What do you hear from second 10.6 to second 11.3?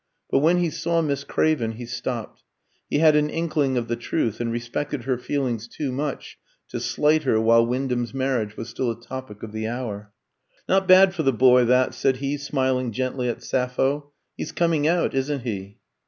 "Not bad for